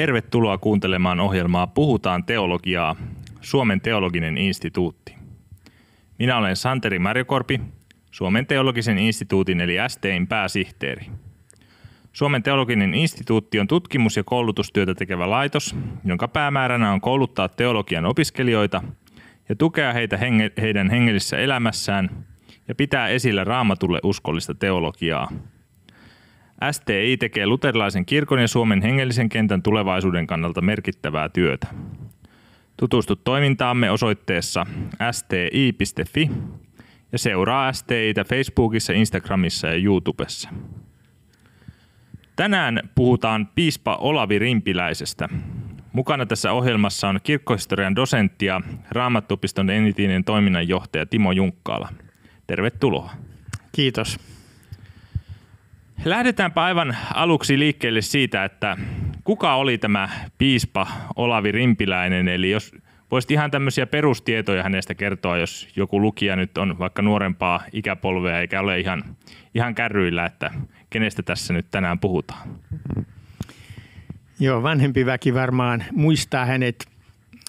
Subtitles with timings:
[0.00, 2.96] Tervetuloa kuuntelemaan ohjelmaa Puhutaan teologiaa,
[3.40, 5.14] Suomen teologinen instituutti.
[6.18, 7.60] Minä olen Santeri Marjokorpi,
[8.10, 11.06] Suomen teologisen instituutin eli STIn pääsihteeri.
[12.12, 18.82] Suomen teologinen instituutti on tutkimus- ja koulutustyötä tekevä laitos, jonka päämääränä on kouluttaa teologian opiskelijoita
[19.48, 22.26] ja tukea heitä henge- heidän hengellisessä elämässään
[22.68, 25.28] ja pitää esillä raamatulle uskollista teologiaa–
[26.72, 31.66] STI tekee luterilaisen kirkon ja Suomen hengellisen kentän tulevaisuuden kannalta merkittävää työtä.
[32.76, 34.66] Tutustu toimintaamme osoitteessa
[35.10, 36.30] sti.fi
[37.12, 40.50] ja seuraa STItä Facebookissa, Instagramissa ja YouTubessa.
[42.36, 45.28] Tänään puhutaan piispa Olavi Rimpiläisestä.
[45.92, 51.88] Mukana tässä ohjelmassa on kirkkohistorian dosentti ja Raamattuopiston enitinen toiminnanjohtaja Timo Junkkaala.
[52.46, 53.10] Tervetuloa.
[53.72, 54.39] Kiitos.
[56.04, 58.76] Lähdetäänpä aivan aluksi liikkeelle siitä, että
[59.24, 62.72] kuka oli tämä piispa Olavi Rimpiläinen, eli jos
[63.10, 68.60] voisit ihan tämmöisiä perustietoja hänestä kertoa, jos joku lukija nyt on vaikka nuorempaa ikäpolvea eikä
[68.60, 69.04] ole ihan,
[69.54, 70.50] ihan kärryillä, että
[70.90, 72.48] kenestä tässä nyt tänään puhutaan.
[74.40, 76.86] Joo, vanhempi väki varmaan muistaa hänet.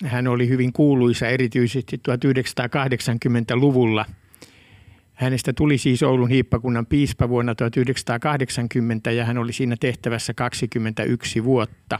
[0.06, 4.06] Hän oli hyvin kuuluisa erityisesti 1980-luvulla–
[5.22, 12.00] Hänestä tuli siis Oulun hiippakunnan piispa vuonna 1980 ja hän oli siinä tehtävässä 21 vuotta.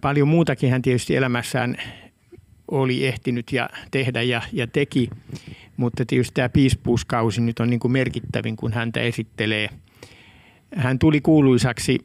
[0.00, 1.76] Paljon muutakin hän tietysti elämässään
[2.68, 5.10] oli ehtinyt ja tehdä ja, ja teki,
[5.76, 9.68] mutta tietysti tämä piispuuskausi nyt on niin kuin merkittävin, kun häntä esittelee.
[10.76, 11.98] Hän tuli kuuluisaksi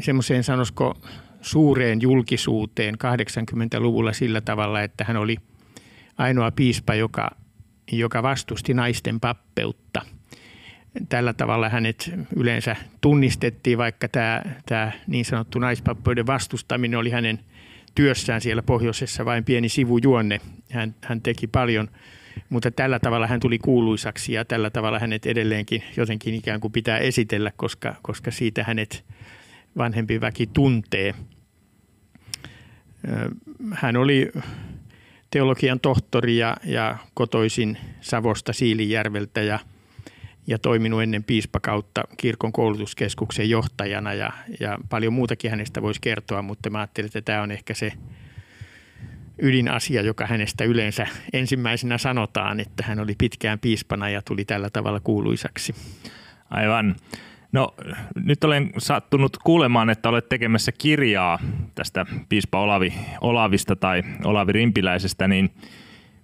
[0.00, 0.94] semmoiseen sanosko
[1.40, 5.36] suureen julkisuuteen 80-luvulla sillä tavalla, että hän oli
[6.18, 7.41] ainoa piispa, joka
[7.92, 10.02] joka vastusti naisten pappeutta.
[11.08, 17.38] Tällä tavalla hänet yleensä tunnistettiin, vaikka tämä, tämä niin sanottu naispappeuden vastustaminen oli hänen
[17.94, 20.40] työssään siellä pohjoisessa vain pieni sivujuonne.
[20.70, 21.88] Hän, hän teki paljon,
[22.48, 26.98] mutta tällä tavalla hän tuli kuuluisaksi ja tällä tavalla hänet edelleenkin jotenkin ikään kuin pitää
[26.98, 29.04] esitellä, koska, koska siitä hänet
[29.76, 31.14] vanhempi väki tuntee.
[33.72, 34.32] Hän oli
[35.32, 39.58] teologian tohtori ja, ja kotoisin Savosta Siilijärveltä ja,
[40.46, 46.70] ja toiminut ennen piispakautta kirkon koulutuskeskuksen johtajana ja, ja paljon muutakin hänestä voisi kertoa, mutta
[46.70, 47.92] mä ajattelin, että tämä on ehkä se
[49.38, 55.00] ydinasia, joka hänestä yleensä ensimmäisenä sanotaan, että hän oli pitkään piispana ja tuli tällä tavalla
[55.00, 55.74] kuuluisaksi.
[56.50, 56.96] Aivan.
[57.52, 57.74] No
[58.14, 61.38] nyt olen sattunut kuulemaan, että olet tekemässä kirjaa
[61.74, 65.50] tästä piispa Olavi, Olavista tai Olavi Rimpiläisestä, niin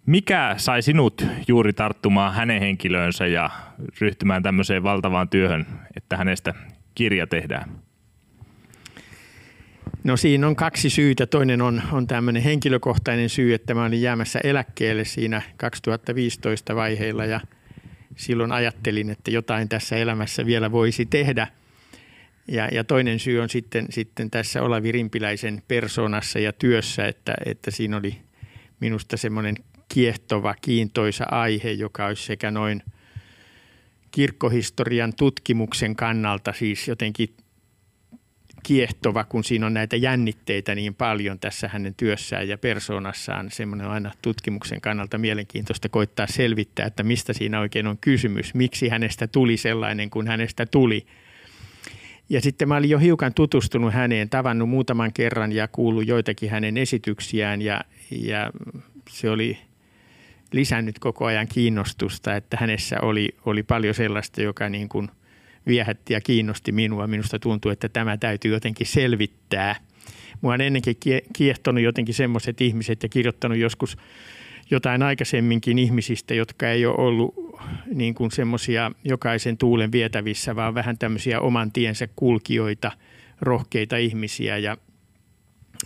[0.07, 3.51] mikä sai sinut juuri tarttumaan hänen henkilöönsä ja
[4.01, 6.55] ryhtymään tämmöiseen valtavaan työhön, että hänestä
[6.95, 7.71] kirja tehdään?
[10.05, 11.27] No siinä on kaksi syytä.
[11.27, 17.41] Toinen on, on tämmöinen henkilökohtainen syy, että mä olin jäämässä eläkkeelle siinä 2015 vaiheilla ja–
[18.19, 21.47] silloin ajattelin, että jotain tässä elämässä vielä voisi tehdä.
[22.49, 27.71] Ja, ja toinen syy on sitten, sitten tässä Olavi Rimpiläisen persoonassa ja työssä, että, että
[27.71, 28.19] siinä oli
[28.81, 29.57] minusta semmoinen
[29.89, 32.83] kiehtova, kiintoisa aihe, joka olisi sekä noin
[34.11, 37.35] kirkkohistorian tutkimuksen kannalta siis jotenkin–
[38.69, 43.51] kiehtova, kun siinä on näitä jännitteitä niin paljon tässä hänen työssään ja persoonassaan.
[43.51, 48.89] Semmoinen on aina tutkimuksen kannalta mielenkiintoista koittaa selvittää, että mistä siinä oikein on kysymys, miksi
[48.89, 51.07] hänestä tuli sellainen kuin hänestä tuli.
[52.29, 56.77] Ja sitten mä olin jo hiukan tutustunut häneen, tavannut muutaman kerran ja kuullut joitakin hänen
[56.77, 58.51] esityksiään ja, ja
[59.11, 59.59] se oli
[60.53, 65.09] lisännyt koko ajan kiinnostusta, että hänessä oli, oli paljon sellaista, joka niin kuin–
[65.69, 67.07] viehätti ja kiinnosti minua.
[67.07, 69.77] Minusta tuntuu, että tämä täytyy jotenkin selvittää.
[70.41, 70.97] Mua on ennenkin
[71.33, 73.97] kiehtonut jotenkin semmoiset ihmiset ja kirjoittanut joskus
[74.71, 77.35] jotain aikaisemminkin ihmisistä, jotka ei ole ollut
[77.95, 82.93] niin kuin semmoisia jokaisen tuulen vietävissä, vaan vähän tämmöisiä oman tiensä kulkijoita,
[83.41, 84.77] rohkeita ihmisiä ja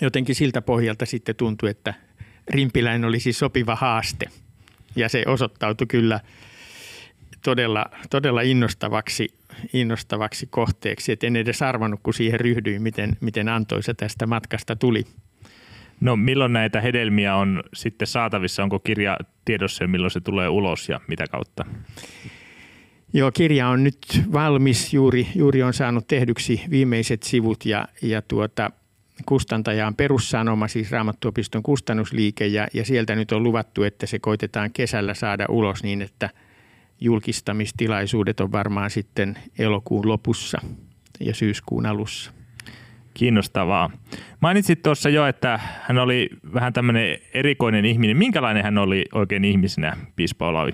[0.00, 1.94] jotenkin siltä pohjalta sitten tuntui, että
[2.50, 4.26] Rimpiläinen olisi sopiva haaste
[4.96, 6.20] ja se osoittautui kyllä
[7.42, 9.28] todella, todella innostavaksi
[9.72, 11.12] innostavaksi kohteeksi.
[11.12, 15.04] Et en edes arvannut, kun siihen ryhdyin, miten, miten antoisa tästä matkasta tuli.
[16.00, 18.62] No milloin näitä hedelmiä on sitten saatavissa?
[18.62, 21.64] Onko kirja tiedossa ja milloin se tulee ulos ja mitä kautta?
[23.12, 23.98] Joo, kirja on nyt
[24.32, 24.94] valmis.
[24.94, 28.70] Juuri, juuri on saanut tehdyksi viimeiset sivut ja, ja tuota,
[29.26, 34.70] kustantaja on perussanoma, siis Raamattuopiston kustannusliike ja, ja sieltä nyt on luvattu, että se koitetaan
[34.72, 36.30] kesällä saada ulos niin, että–
[37.02, 40.58] julkistamistilaisuudet on varmaan sitten elokuun lopussa
[41.20, 42.32] ja syyskuun alussa.
[43.14, 43.90] Kiinnostavaa.
[44.40, 48.16] Mainitsit tuossa jo, että hän oli vähän tämmöinen erikoinen ihminen.
[48.16, 50.72] Minkälainen hän oli oikein ihmisenä, Piispa Olavi?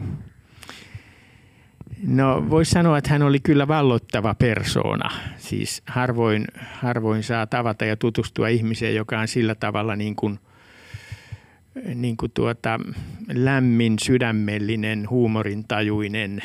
[2.06, 5.10] No voisi sanoa, että hän oli kyllä vallottava persoona.
[5.36, 10.38] Siis harvoin, harvoin saa tavata ja tutustua ihmiseen, joka on sillä tavalla niin kuin,
[11.94, 12.81] niin kuin tuota,
[13.32, 16.43] lämmin, sydämellinen, huumorintajuinen,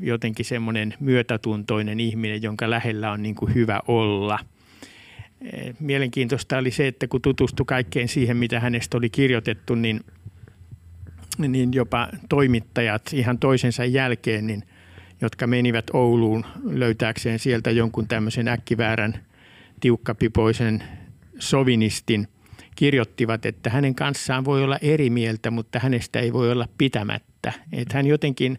[0.00, 4.38] jotenkin semmoinen myötätuntoinen ihminen, jonka lähellä on niin kuin hyvä olla.
[5.80, 10.00] Mielenkiintoista oli se, että kun tutustui kaikkeen siihen, mitä hänestä oli kirjoitettu, niin,
[11.38, 14.62] niin jopa toimittajat ihan toisensa jälkeen, niin–
[15.24, 19.14] jotka menivät Ouluun löytääkseen sieltä jonkun tämmöisen äkkiväärän
[19.80, 20.82] tiukkapipoisen
[21.38, 22.28] sovinistin,
[22.74, 27.52] kirjoittivat, että hänen kanssaan voi olla eri mieltä, mutta hänestä ei voi olla pitämättä.
[27.72, 28.58] Että hän jotenkin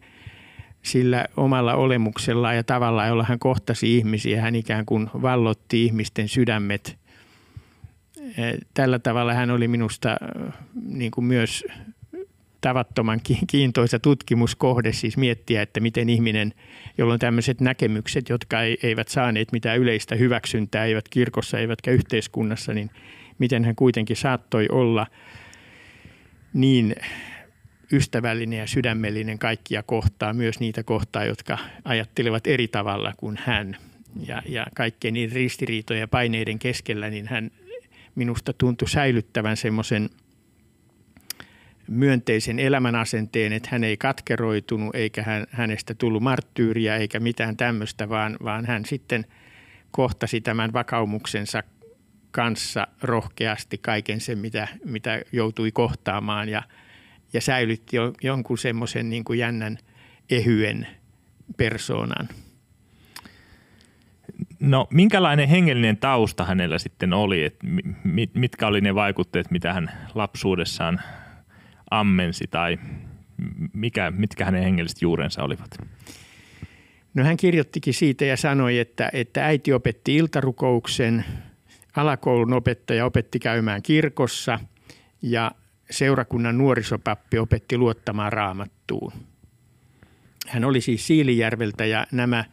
[0.82, 6.98] sillä omalla olemuksellaan ja tavalla, jolla hän kohtasi ihmisiä, hän ikään kuin vallotti ihmisten sydämet.
[8.74, 10.18] Tällä tavalla hän oli minusta
[10.86, 11.66] niin kuin myös
[12.62, 16.54] tavattoman kiintoisa tutkimuskohde siis miettiä, että miten ihminen,
[16.98, 22.90] jolla on tämmöiset näkemykset, jotka eivät saaneet mitään yleistä hyväksyntää, eivät kirkossa eivätkä yhteiskunnassa, niin
[23.40, 25.08] miten hän kuitenkin saattoi olla
[26.54, 26.96] niin
[27.92, 33.78] ystävällinen ja sydämellinen kaikkia kohtaa, myös niitä kohtaa, jotka ajattelevat eri tavalla kuin hän.
[34.28, 37.52] Ja, ja kaikkien niin ristiriitojen ja paineiden keskellä, niin hän
[38.16, 40.10] minusta tuntui säilyttävän semmoisen–
[41.88, 48.38] myönteisen elämänasenteen, että hän ei katkeroitunut eikä hän, hänestä tullut marttyyriä eikä mitään tämmöistä, vaan,
[48.44, 49.26] vaan hän sitten
[49.92, 51.64] kohtasi tämän vakaumuksensa
[52.36, 56.64] kanssa rohkeasti kaiken sen, mitä, mitä joutui kohtaamaan ja,
[57.34, 59.78] ja säilytti jo, jonkun semmoisen niin kuin jännän
[60.30, 60.88] ehyen
[61.58, 62.30] persoonan.
[64.60, 67.44] No minkälainen hengellinen tausta hänellä sitten oli?
[67.44, 67.68] että
[68.34, 71.02] mitkä oli ne vaikutteet, mitä hän lapsuudessaan
[71.92, 72.78] ammensi tai
[73.74, 75.78] mikä, mitkä hänen hengelliset juurensa olivat?
[77.14, 81.26] No hän kirjoittikin siitä ja sanoi, että, että äiti opetti iltarukouksen,
[81.96, 84.60] alakoulun opettaja opetti käymään kirkossa
[85.22, 85.52] ja
[85.90, 89.12] seurakunnan nuorisopappi opetti luottamaan raamattuun.
[90.48, 92.46] Hän oli siis Siilijärveltä ja nämä,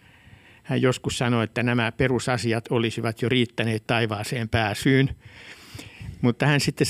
[0.62, 5.10] hän joskus sanoi, että nämä perusasiat olisivat jo riittäneet taivaaseen pääsyyn–
[6.22, 6.86] mutta hän sitten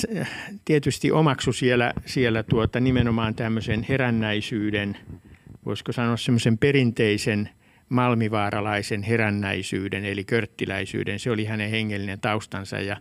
[0.64, 4.96] tietysti omaksui siellä, siellä tuota nimenomaan tämmöisen herännäisyyden,
[5.66, 7.48] voisiko sanoa semmoisen perinteisen
[7.92, 11.18] malmivaaralaisen herännäisyyden eli körttiläisyyden.
[11.18, 12.96] Se oli hänen hengellinen taustansa ja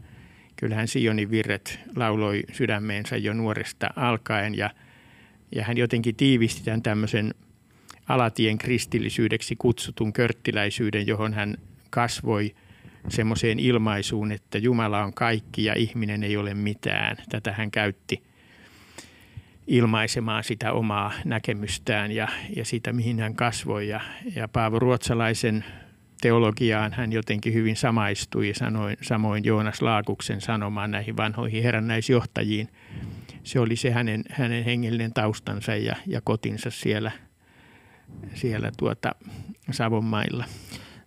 [0.55, 4.69] kyllähän Sionin virret lauloi sydämeensä jo nuoresta alkaen ja,
[5.55, 7.33] ja hän jotenkin tiivisti tämän tämmöisen
[8.07, 11.57] alatien kristillisyydeksi kutsutun körttiläisyyden, johon hän
[11.89, 12.51] kasvoi–
[13.09, 17.17] semmoiseen ilmaisuun, että Jumala on kaikki ja ihminen ei ole mitään.
[17.29, 18.23] Tätä hän käytti
[19.67, 23.87] ilmaisemaan sitä omaa näkemystään ja, ja sitä, mihin hän kasvoi.
[23.87, 24.01] Ja,
[24.35, 25.65] ja Paavo Ruotsalaisen
[26.21, 32.67] teologiaan hän jotenkin hyvin samaistui, sanoin, samoin Joonas Laakuksen sanomaan näihin vanhoihin herännäisjohtajiin.
[33.43, 37.11] Se oli se hänen, hänen hengellinen taustansa ja, ja kotinsa siellä,
[38.33, 39.11] siellä tuota
[39.71, 40.45] Savonmailla.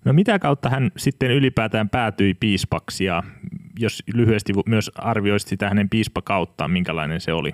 [0.04, 3.22] No mitä kautta hän sitten ylipäätään päätyi piispaksi ja
[3.78, 7.52] jos lyhyesti myös arvioisit sitä hänen piispakauttaan, minkälainen se oli?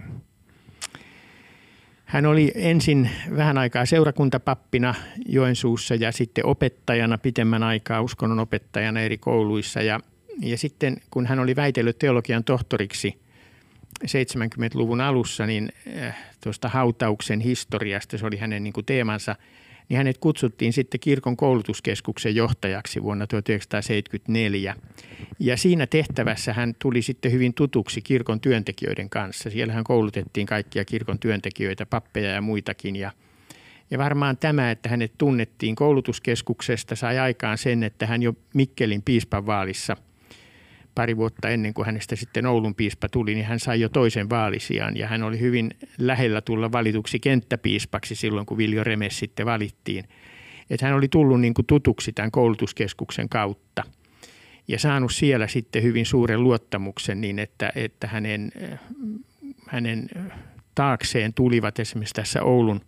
[2.11, 4.95] Hän oli ensin vähän aikaa seurakuntapappina
[5.27, 9.83] Joensuussa ja sitten opettajana pitemmän aikaa uskonnon opettajana eri kouluissa.
[9.83, 10.01] Ja,
[10.41, 13.21] ja sitten kun hän oli väitellyt teologian tohtoriksi
[14.05, 19.37] 70-luvun alussa, niin äh, tuosta hautauksen historiasta, se oli hänen niin kuin teemansa–
[19.91, 24.77] niin hänet kutsuttiin sitten kirkon koulutuskeskuksen johtajaksi vuonna 1974.
[25.39, 29.51] Ja siinä tehtävässä hän tuli sitten hyvin tutuksi kirkon työntekijöiden kanssa.
[29.51, 32.97] Siellä hän koulutettiin kaikkia kirkon työntekijöitä, pappeja ja muitakin.
[32.97, 33.13] Ja,
[33.91, 39.47] ja varmaan tämä, että hänet tunnettiin koulutuskeskuksesta, sai aikaan sen, että hän jo Mikkelin piispan
[39.47, 39.97] vaalissa–
[41.01, 44.97] pari vuotta ennen kuin hänestä sitten Oulun piispa tuli, niin hän sai jo toisen vaalisijan
[44.97, 50.05] ja hän oli hyvin lähellä tulla valituksi kenttäpiispaksi silloin, kun Viljo Remes sitten valittiin.
[50.71, 53.83] Että hän oli tullut niin kuin tutuksi tämän koulutuskeskuksen kautta
[54.69, 58.53] ja saanut siellä sitten hyvin suuren luottamuksen niin, että, että hänen,
[59.69, 60.09] hänen
[60.75, 62.81] taakseen tulivat esimerkiksi tässä Oulun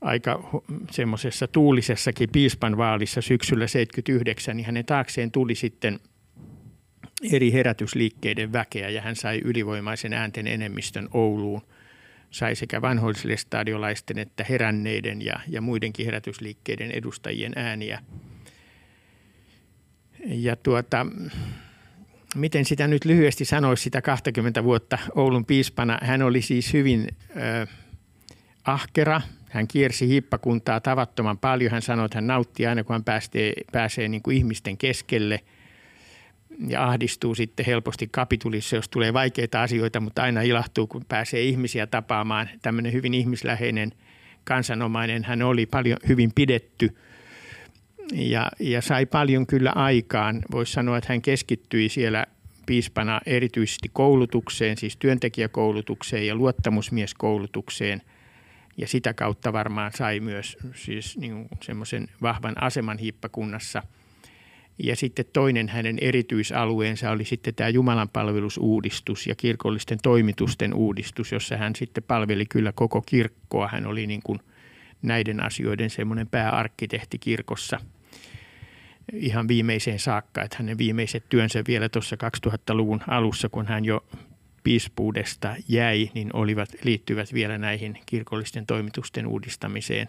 [0.00, 5.98] aika semmoisessa tuulisessakin piispan vaalissa syksyllä 79, niin hänen taakseen tuli sitten–
[7.32, 11.62] eri herätysliikkeiden väkeä ja hän sai ylivoimaisen äänten enemmistön Ouluun.
[12.30, 18.02] Sai sekä vanhoillisille stadiolaisten että heränneiden ja, ja muidenkin herätysliikkeiden edustajien ääniä.
[20.24, 21.06] Ja tuota,
[22.34, 25.98] miten sitä nyt lyhyesti sanoisi sitä 20 vuotta Oulun piispana.
[26.02, 27.66] Hän oli siis hyvin ö,
[28.64, 29.20] ahkera.
[29.50, 31.72] Hän kiersi hiippakuntaa tavattoman paljon.
[31.72, 35.40] Hän sanoi, että hän nautti aina, kun hän pääsee, pääsee niin kuin ihmisten keskelle
[36.68, 41.86] ja ahdistuu sitten helposti kapitulissa, jos tulee vaikeita asioita, mutta aina ilahtuu, kun pääsee ihmisiä
[41.86, 42.48] tapaamaan.
[42.62, 43.92] Tämmöinen hyvin ihmisläheinen
[44.44, 45.24] kansanomainen.
[45.24, 46.90] Hän oli paljon hyvin pidetty–
[48.12, 50.42] ja, ja sai paljon kyllä aikaan.
[50.52, 52.26] Voisi sanoa, että hän keskittyi siellä
[52.66, 58.02] piispana erityisesti koulutukseen, siis työntekijäkoulutukseen ja luottamusmieskoulutukseen.
[58.76, 63.82] Ja sitä kautta varmaan sai myös siis niin semmoisen vahvan aseman hiippakunnassa.
[64.78, 71.76] Ja sitten toinen hänen erityisalueensa oli sitten tämä Jumalanpalvelusuudistus ja kirkollisten toimitusten uudistus, jossa hän
[71.76, 73.68] sitten palveli kyllä koko kirkkoa.
[73.68, 74.38] Hän oli niin kuin
[75.02, 77.80] näiden asioiden semmoinen pääarkkitehti kirkossa–
[79.12, 82.16] ihan viimeiseen saakka, että hänen viimeiset työnsä vielä tuossa
[82.46, 84.04] 2000-luvun alussa, kun hän jo
[84.62, 90.08] piispuudesta jäi, niin olivat, liittyvät vielä näihin kirkollisten toimitusten uudistamiseen.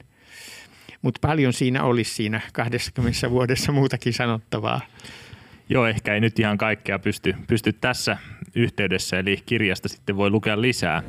[1.02, 4.82] Mutta paljon siinä olisi siinä 20 vuodessa muutakin sanottavaa.
[5.70, 8.18] Joo, ehkä ei nyt ihan kaikkea pysty, pysty tässä
[8.56, 11.04] yhteydessä, eli kirjasta sitten voi lukea lisää.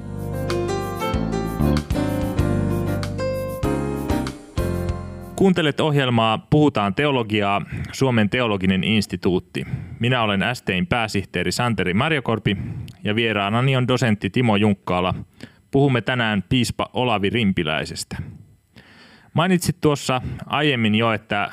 [5.37, 9.65] Kuuntelet ohjelmaa Puhutaan teologiaa, Suomen teologinen instituutti.
[10.01, 12.57] Minä olen STin pääsihteeri Santeri Marjokorpi
[13.05, 15.15] ja vieraanani on dosentti Timo Junkkaala.
[15.71, 18.17] Puhumme tänään piispa Olavi Rimpiläisestä.
[19.39, 21.51] Mainitsit tuossa aiemmin jo, että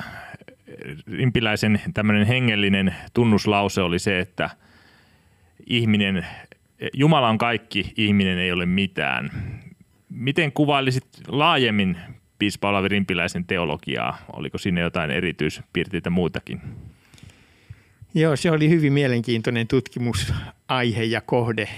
[1.12, 4.50] Rimpiläisen tämmöinen hengellinen tunnuslause oli se, että
[5.66, 6.26] ihminen,
[6.92, 9.30] Jumala on kaikki, ihminen ei ole mitään.
[10.08, 11.96] Miten kuvailisit laajemmin
[12.38, 14.18] piispa Olavi Rimpiläisen teologiaa?
[14.32, 16.60] Oliko sinne jotain erityispiirteitä muutakin?
[18.14, 21.68] Joo, se oli hyvin mielenkiintoinen tutkimusaihe ja kohde.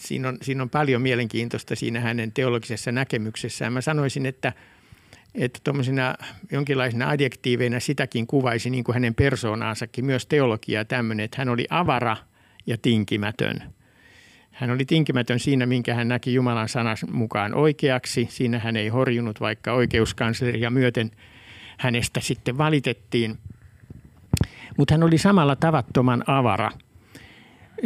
[0.00, 3.72] Siinä on, siinä on paljon mielenkiintoista siinä hänen teologisessa näkemyksessään.
[3.72, 4.52] Mä sanoisin, että,
[5.34, 6.14] että tuommoisina
[6.52, 12.16] jonkinlaisina adjektiiveina sitäkin kuvaisi niin kuin hänen persoonaansakin, myös teologiaa tämmöinen, että hän oli avara
[12.66, 13.62] ja tinkimätön–
[14.52, 18.28] hän oli tinkimätön siinä, minkä hän näki Jumalan sanan mukaan oikeaksi.
[18.30, 21.10] Siinä hän ei horjunut, vaikka oikeuskansleria myöten
[21.78, 23.38] hänestä sitten valitettiin.
[24.76, 26.70] Mutta hän oli samalla tavattoman avara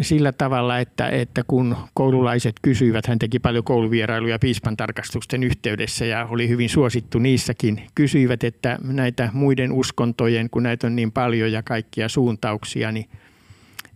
[0.01, 6.27] sillä tavalla, että, että kun koululaiset kysyivät, hän teki paljon kouluvierailuja piispan tarkastusten yhteydessä ja
[6.31, 11.63] oli hyvin suosittu niissäkin, kysyivät, että näitä muiden uskontojen, kun näitä on niin paljon ja
[11.63, 13.09] kaikkia suuntauksia, niin–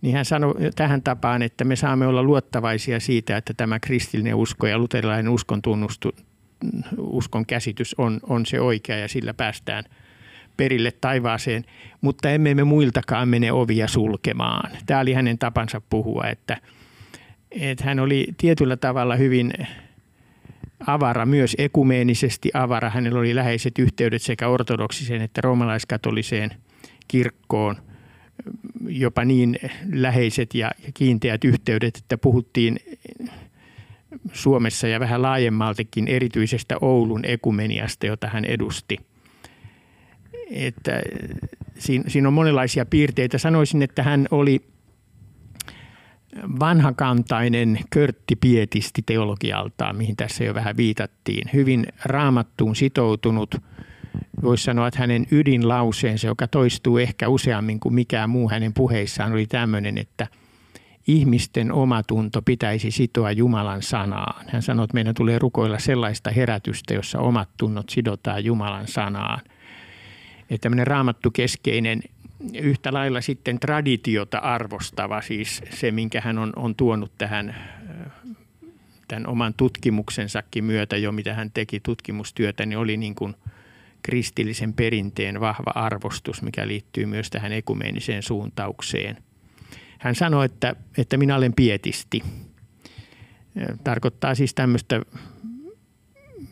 [0.02, 4.66] niin hän sanoi tähän tapaan, että me saamme olla luottavaisia siitä, että tämä kristillinen usko
[4.66, 6.12] ja luterilainen uskon tunnustu,
[6.98, 9.84] uskon käsitys on, on se oikea ja sillä päästään
[10.60, 11.64] perille taivaaseen,
[12.00, 14.70] mutta emme me muiltakaan mene ovia sulkemaan.
[14.86, 16.56] Tämä oli hänen tapansa puhua, että,
[17.50, 19.52] että hän oli tietyllä tavalla hyvin
[20.86, 22.90] avara, myös ekumeenisesti avara.
[22.90, 26.50] Hänellä oli läheiset yhteydet sekä ortodoksiseen että roomalaiskatoliseen
[27.08, 27.76] kirkkoon–
[28.88, 29.56] jopa niin
[29.92, 32.80] läheiset ja kiinteät yhteydet, että puhuttiin
[34.32, 38.98] Suomessa ja vähän laajemmaltikin erityisestä Oulun ekumeniasta, jota hän edusti.
[40.50, 41.00] Että
[41.78, 43.38] siinä, siinä on monenlaisia piirteitä.
[43.38, 44.60] Sanoisin, että hän oli
[46.60, 51.50] vanhakantainen körtti pietisti teologialtaan, mihin tässä jo vähän viitattiin.
[51.52, 53.54] Hyvin raamattuun sitoutunut–
[54.42, 59.46] voisi sanoa, että hänen ydinlauseensa, joka toistuu ehkä useammin kuin mikään muu hänen puheissaan, oli
[59.46, 60.26] tämmöinen, että
[61.06, 64.44] ihmisten omatunto pitäisi sitoa Jumalan sanaan.
[64.48, 69.40] Hän sanoi, että meidän tulee rukoilla sellaista herätystä, jossa omat tunnot sidotaan Jumalan sanaan.
[70.50, 72.02] Että tämmöinen raamattukeskeinen,
[72.54, 77.56] yhtä lailla sitten traditiota arvostava, siis se, minkä hän on, on tuonut tähän
[79.08, 83.34] tämän oman tutkimuksensakin myötä jo, mitä hän teki tutkimustyötä, niin oli niin kuin–
[84.02, 89.16] kristillisen perinteen vahva arvostus, mikä liittyy myös tähän ekumeeniseen suuntaukseen.
[89.98, 92.22] Hän sanoi, että, että minä olen pietisti.
[93.84, 95.02] Tarkoittaa siis tämmöistä,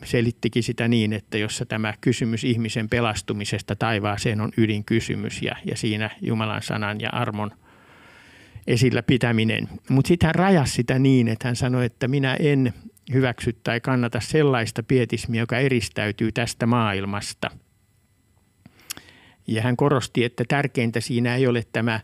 [0.03, 6.09] selittikin sitä niin, että jossa tämä kysymys ihmisen pelastumisesta taivaaseen on ydinkysymys ja, ja siinä
[6.21, 7.51] Jumalan sanan ja armon
[8.67, 9.69] esillä pitäminen.
[9.89, 12.73] Mutta sitten hän rajasi sitä niin, että hän sanoi, että minä en
[13.13, 17.51] hyväksy tai kannata sellaista pietismiä, joka eristäytyy tästä maailmasta.
[19.47, 21.99] Ja hän korosti, että tärkeintä siinä ei ole tämä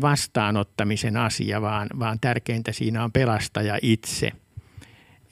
[0.00, 4.32] vastaanottamisen asia, vaan, vaan tärkeintä siinä on pelastaja itse.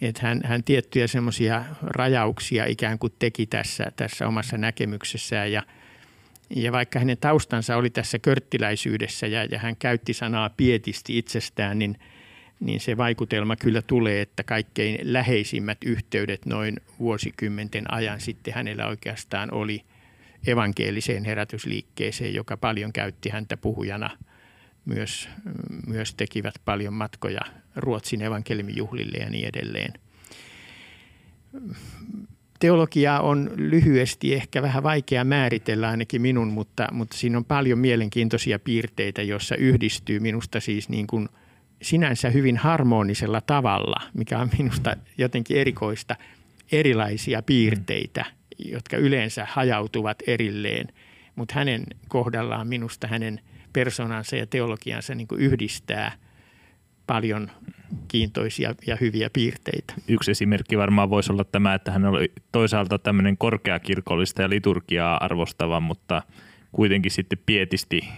[0.00, 5.62] Että hän, hän tiettyjä semmoisia rajauksia ikään kuin teki tässä, tässä omassa näkemyksessään ja,
[6.50, 11.98] Ja vaikka hänen taustansa oli tässä körttiläisyydessä ja, ja hän käytti sanaa pietisti itsestään, niin,
[12.60, 19.54] niin se vaikutelma kyllä tulee, että kaikkein läheisimmät yhteydet noin vuosikymmenten ajan sitten hänellä oikeastaan
[19.54, 19.84] oli
[20.46, 24.10] evankeliseen herätysliikkeeseen, joka paljon käytti häntä puhujana.
[24.84, 25.28] Myös,
[25.86, 27.40] myös tekivät paljon matkoja
[27.76, 29.92] Ruotsin evankelimijuhlille ja niin edelleen.
[32.60, 38.58] Teologia on lyhyesti ehkä vähän vaikea määritellä ainakin minun, mutta, mutta siinä on paljon mielenkiintoisia
[38.58, 41.28] piirteitä, joissa yhdistyy minusta siis niin kuin
[41.82, 46.16] sinänsä hyvin harmonisella tavalla, mikä on minusta jotenkin erikoista,
[46.72, 48.24] erilaisia piirteitä,
[48.58, 50.88] jotka yleensä hajautuvat erilleen,
[51.36, 53.40] mutta hänen kohdallaan minusta hänen
[53.74, 56.12] persoonansa ja teologiansa niin kuin yhdistää–
[57.06, 57.50] paljon
[58.08, 59.94] kiintoisia ja hyviä piirteitä.
[60.08, 65.80] Yksi esimerkki varmaan voisi olla tämä, että hän oli toisaalta tämmöinen korkeakirkollista ja liturgiaa arvostava,
[65.80, 66.22] mutta
[66.72, 68.08] kuitenkin sitten pietisti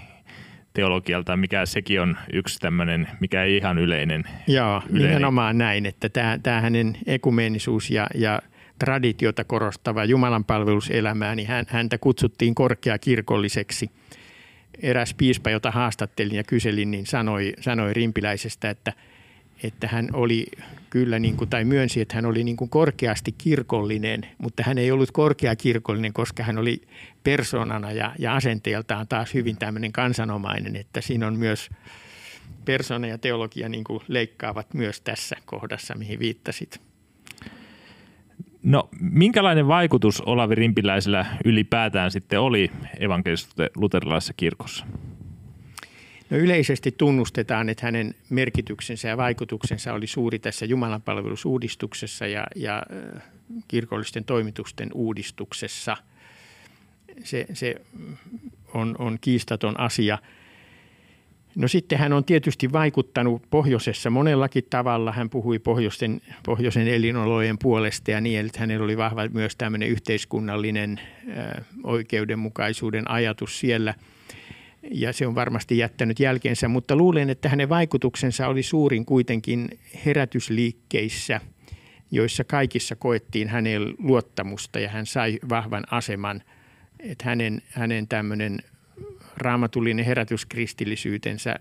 [0.73, 4.25] teologialta, mikä sekin on yksi tämmöinen, mikä ei ihan yleinen.
[4.47, 5.09] Joo, yleinen.
[5.09, 8.43] nimenomaan näin, että tämä, tämä hänen ekumeenisuus ja, ja
[8.79, 13.91] traditiota korostava Jumalan palveluselämää, niin hän, häntä kutsuttiin korkeakirkolliseksi–
[14.83, 18.93] eräs piispa, jota haastattelin ja kyselin, niin sanoi, sanoi Rimpiläisestä, että,
[19.63, 20.47] että hän oli
[20.91, 24.91] kyllä, niin kuin, tai myönsi, että hän oli niin kuin korkeasti kirkollinen, mutta hän ei
[24.91, 26.83] ollut korkeakirkollinen, koska hän oli
[27.23, 31.71] persoonana ja, ja asenteeltaan taas hyvin tämmöinen kansanomainen, että siinä on myös
[32.65, 36.81] persona ja teologia niin kuin leikkaavat myös tässä kohdassa, mihin viittasit.
[38.67, 42.71] No minkälainen vaikutus Olavi Rimpiläisellä ylipäätään sitten oli
[43.01, 44.87] evankelisessa luterilaisessa kirkossa?
[46.31, 52.83] No yleisesti tunnustetaan, että hänen merkityksensä ja vaikutuksensa oli suuri tässä jumalanpalvelusuudistuksessa ja, ja
[53.69, 55.97] kirkollisten toimitusten uudistuksessa.
[57.25, 57.75] Se, se
[58.75, 60.19] on, on kiistaton asia–
[61.57, 65.13] No sitten hän on tietysti vaikuttanut pohjoisessa monellakin tavalla.
[65.13, 71.01] Hän puhui pohjoisten, pohjoisen elinolojen puolesta ja niin, että hänellä oli vahva myös tämmöinen yhteiskunnallinen
[71.85, 73.95] oikeudenmukaisuuden ajatus siellä.
[74.91, 79.69] Ja se on varmasti jättänyt jälkeensä, mutta luulen, että hänen vaikutuksensa oli suurin kuitenkin
[80.07, 81.41] herätysliikkeissä,
[82.11, 86.43] joissa kaikissa koettiin hänen luottamusta ja hän sai vahvan aseman.
[87.01, 88.59] Että hänen, hänen tämmöinen
[89.37, 91.57] raamatullinen herätyskristillisyytensä,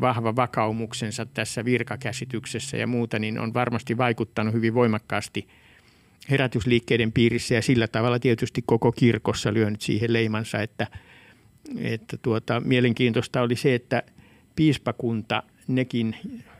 [0.00, 5.48] vahva vakaumuksensa tässä virkakäsityksessä ja muuta, niin on varmasti vaikuttanut hyvin voimakkaasti
[6.30, 10.86] herätysliikkeiden piirissä ja sillä tavalla tietysti koko kirkossa lyönyt siihen leimansa, että,
[11.78, 14.02] että tuota, mielenkiintoista oli se, että
[14.56, 16.16] piispakunta, nekin,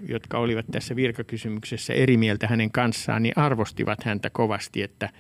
[0.08, 5.08] jotka olivat tässä virkakysymyksessä eri mieltä hänen kanssaan, niin arvostivat häntä kovasti, että–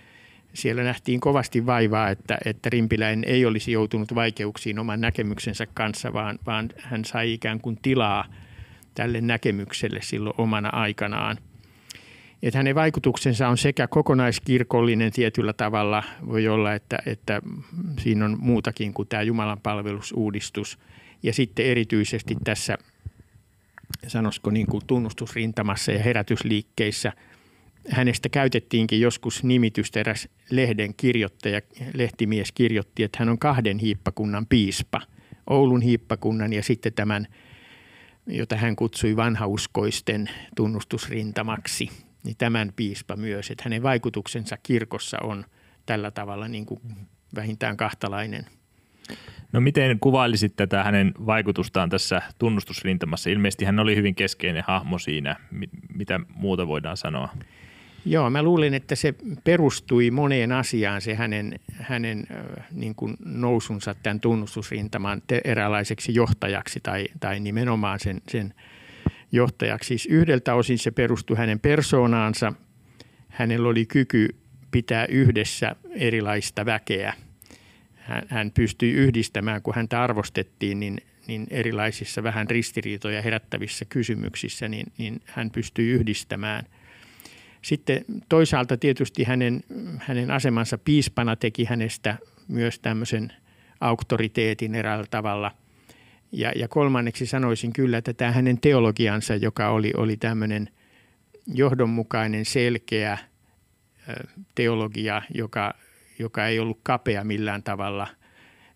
[0.54, 6.38] siellä nähtiin kovasti vaivaa, että, että Rimpiläinen ei olisi joutunut vaikeuksiin oman näkemyksensä kanssa, vaan,
[6.46, 8.24] vaan hän sai ikään kuin tilaa
[8.94, 11.38] tälle näkemykselle silloin omana aikanaan.
[12.42, 17.42] Että hänen vaikutuksensa on sekä kokonaiskirkollinen tietyllä tavalla, voi olla, että, että
[17.98, 20.78] siinä on muutakin kuin tämä Jumalan palvelusuudistus.
[21.22, 22.78] Ja sitten erityisesti tässä,
[24.06, 27.12] sanoisiko niin kuin tunnustusrintamassa ja herätysliikkeissä–
[27.88, 31.60] hänestä käytettiinkin joskus nimitystä eräs lehden kirjoittaja,
[31.94, 35.00] lehtimies kirjoitti, että hän on kahden hiippakunnan piispa.
[35.50, 37.26] Oulun hiippakunnan ja sitten tämän,
[38.26, 41.90] jota hän kutsui vanhauskoisten tunnustusrintamaksi,
[42.24, 45.44] niin tämän piispa myös, että hänen vaikutuksensa kirkossa on
[45.86, 46.80] tällä tavalla niin kuin
[47.34, 48.46] vähintään kahtalainen.
[49.52, 53.30] No miten kuvailisit tätä hänen vaikutustaan tässä tunnustusrintamassa?
[53.30, 55.36] Ilmeisesti hän oli hyvin keskeinen hahmo siinä.
[55.94, 57.28] Mitä muuta voidaan sanoa?
[58.04, 62.26] Joo, mä luulin, että se perustui moneen asiaan se hänen, hänen
[62.70, 68.54] niin kuin nousunsa tämän tunnustusrintaman eräänlaiseksi johtajaksi tai, tai nimenomaan sen, sen
[69.32, 69.86] johtajaksi.
[69.86, 72.52] Siis yhdeltä osin se perustui hänen persoonaansa.
[73.28, 74.28] Hänellä oli kyky
[74.70, 77.14] pitää yhdessä erilaista väkeä.
[77.94, 84.92] Hän, hän pystyi yhdistämään, kun häntä arvostettiin, niin, niin erilaisissa vähän ristiriitoja herättävissä kysymyksissä, niin,
[84.98, 86.64] niin hän pystyi yhdistämään–
[87.62, 89.60] sitten toisaalta tietysti hänen,
[89.98, 93.32] hänen asemansa piispana teki hänestä myös tämmöisen
[93.80, 95.50] auktoriteetin eräällä tavalla.
[96.32, 100.68] Ja, ja kolmanneksi sanoisin kyllä, että tämä hänen teologiansa, joka oli, oli tämmöinen
[101.46, 103.18] johdonmukainen, selkeä
[104.54, 105.74] teologia, joka,
[106.18, 108.06] joka ei ollut kapea millään tavalla,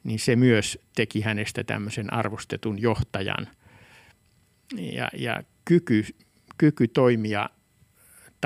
[0.05, 3.49] niin se myös teki hänestä tämmöisen arvostetun johtajan.
[4.77, 6.05] Ja, ja kyky,
[6.59, 7.49] kyky toimia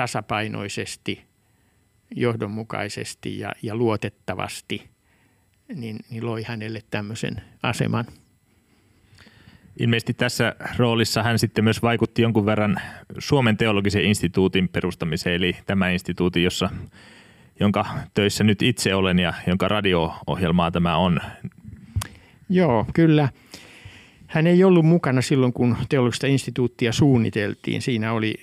[0.01, 1.21] tasapainoisesti,
[2.15, 4.89] johdonmukaisesti ja, ja luotettavasti
[5.75, 8.05] niin, niin loi hänelle tämmöisen aseman.
[9.79, 12.77] Ilmeisesti tässä roolissa hän sitten myös vaikutti jonkun verran
[13.19, 16.69] Suomen teologisen instituutin perustamiseen, eli tämä instituutti, jossa,
[17.59, 21.19] jonka töissä nyt itse olen ja jonka radio-ohjelmaa tämä on.
[22.49, 23.29] Joo, kyllä.
[24.27, 27.81] Hän ei ollut mukana silloin, kun teollista instituuttia suunniteltiin.
[27.81, 28.35] Siinä oli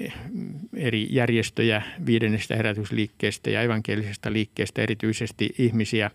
[0.79, 6.11] eri järjestöjä viidennestä herätysliikkeestä ja evankelisesta liikkeestä erityisesti ihmisiä.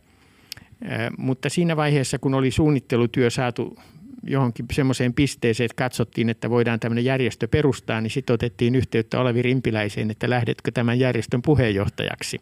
[1.17, 3.78] Mutta siinä vaiheessa, kun oli suunnittelutyö saatu
[4.23, 9.41] johonkin semmoiseen pisteeseen, että katsottiin, että voidaan tämmöinen järjestö perustaa, niin sitten otettiin yhteyttä Olevi
[9.41, 12.41] Rimpiläiseen, että lähdetkö tämän järjestön puheenjohtajaksi,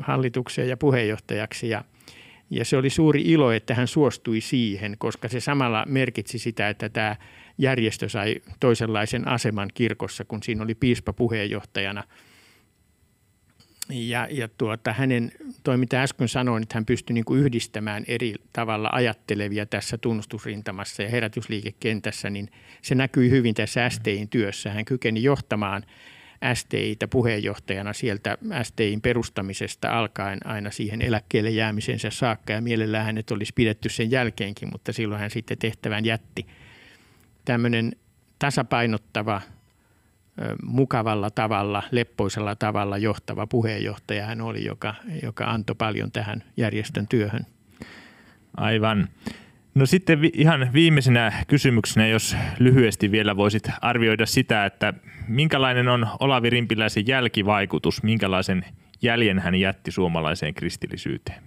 [0.00, 1.68] hallitukseen ja puheenjohtajaksi.
[1.68, 1.84] Ja,
[2.50, 6.88] ja se oli suuri ilo, että hän suostui siihen, koska se samalla merkitsi sitä, että
[6.88, 7.16] tämä
[7.58, 12.04] järjestö sai toisenlaisen aseman kirkossa, kun siinä oli piispa puheenjohtajana–
[13.90, 15.32] ja, ja tuota, hänen,
[15.64, 21.02] toi mitä äsken sanoin, että hän pystyi niin kuin yhdistämään eri tavalla ajattelevia tässä tunnustusrintamassa
[21.02, 22.48] ja herätysliikekentässä, niin
[22.82, 24.70] se näkyi hyvin tässä STIin työssä.
[24.70, 25.82] Hän kykeni johtamaan
[26.54, 33.52] STIitä puheenjohtajana sieltä STIin perustamisesta alkaen aina siihen eläkkeelle jäämisensä saakka ja mielellään hänet olisi
[33.54, 36.46] pidetty sen jälkeenkin, mutta silloin hän sitten tehtävän jätti.
[37.46, 37.92] Tämmöinen
[38.38, 39.40] tasapainottava–
[40.62, 47.46] mukavalla tavalla, leppoisella tavalla johtava puheenjohtaja hän oli, joka, joka antoi paljon tähän järjestön työhön.
[48.56, 49.08] Aivan.
[49.74, 54.94] No sitten ihan viimeisenä kysymyksenä, jos lyhyesti vielä voisit arvioida sitä, että
[55.28, 58.64] minkälainen on Olavi Rimpiläisen jälkivaikutus, minkälaisen
[59.02, 61.42] jäljen hän jätti suomalaiseen kristillisyyteen?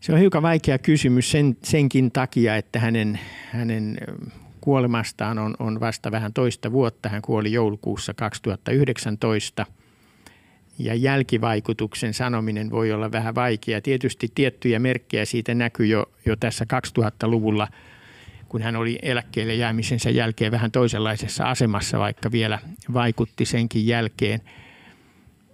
[0.00, 3.98] Se on hiukan vaikea kysymys sen, senkin takia, että hänen, hänen
[4.60, 7.08] kuolemastaan on, on vasta vähän toista vuotta.
[7.08, 9.66] Hän kuoli joulukuussa 2019
[10.78, 13.80] ja jälkivaikutuksen sanominen voi olla vähän vaikea.
[13.80, 16.66] Tietysti tiettyjä merkkejä siitä näkyy jo, jo tässä
[16.98, 17.68] 2000-luvulla,
[18.48, 22.58] kun hän oli eläkkeelle jäämisensä jälkeen vähän toisenlaisessa asemassa, vaikka vielä
[22.92, 24.40] vaikutti senkin jälkeen.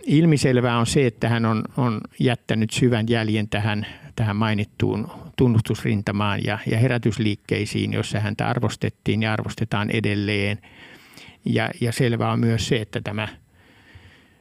[0.06, 6.58] Ilmiselvää on se, että hän on, on jättänyt syvän jäljen tähän, tähän mainittuun tunnustusrintamaan ja,
[6.70, 10.58] ja herätysliikkeisiin, jossa häntä arvostettiin ja arvostetaan edelleen.
[11.44, 13.28] Ja, ja selvää on myös se, että tämä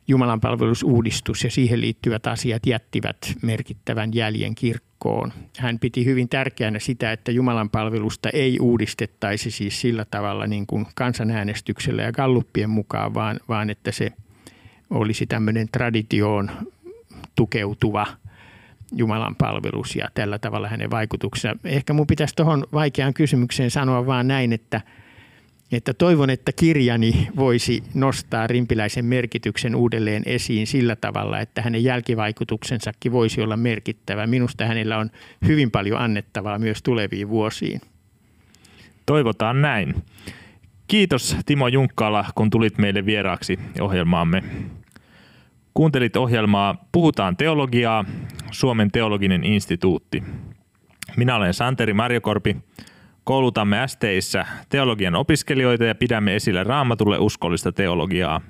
[0.08, 5.34] Jumalan palvelusuudistus ja siihen liittyvät asiat jättivät merkittävän jäljen kirkkoon.
[5.58, 10.86] Hän piti hyvin tärkeänä sitä, että Jumalan palvelusta ei uudistettaisi siis sillä tavalla niin kuin
[10.96, 14.12] kansanäänestyksellä ja galluppien mukaan, vaan, vaan että se
[14.90, 16.52] olisi tämmöinen traditioon
[17.36, 18.08] tukeutuva–
[18.96, 21.60] Jumalan palvelus ja tällä tavalla hänen vaikutuksensa.
[21.64, 24.82] Ehkä mun pitäisi tuohon vaikeaan kysymykseen sanoa vaan näin, että,
[25.72, 33.12] että toivon, että kirjani voisi nostaa rimpiläisen merkityksen uudelleen esiin sillä tavalla, että hänen jälkivaikutuksensakin
[33.12, 34.28] voisi olla merkittävä.
[34.28, 35.10] Minusta hänellä on
[35.48, 37.82] hyvin paljon annettavaa myös tuleviin vuosiin.
[39.06, 39.96] Toivotaan näin.
[40.88, 44.44] Kiitos Timo Junkkala, kun tulit meille vieraaksi ohjelmaamme.
[45.74, 48.06] Kuuntelit ohjelmaa Puhutaan teologiaa,
[48.52, 50.24] Suomen teologinen instituutti.
[51.18, 52.58] Minä olen Santeri Marjokorpi.
[53.24, 58.42] Koulutamme STissä teologian opiskelijoita ja pidämme esillä raamatulle uskollista teologiaa.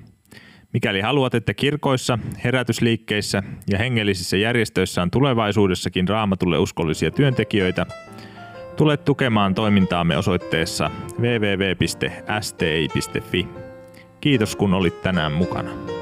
[0.72, 7.86] Mikäli haluat, että kirkoissa, herätysliikkeissä ja hengellisissä järjestöissä on tulevaisuudessakin raamatulle uskollisia työntekijöitä,
[8.76, 11.88] tule tukemaan toimintaamme osoitteessa www.sti.fi.
[14.20, 15.93] Kiitos kun olit tänään mukana.